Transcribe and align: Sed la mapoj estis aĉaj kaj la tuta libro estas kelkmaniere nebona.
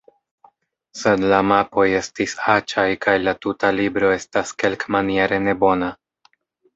Sed 0.99 1.25
la 1.33 1.41
mapoj 1.49 1.83
estis 1.97 2.33
aĉaj 2.53 2.85
kaj 3.05 3.15
la 3.25 3.33
tuta 3.43 3.71
libro 3.81 4.09
estas 4.15 4.55
kelkmaniere 4.65 5.39
nebona. 5.49 5.91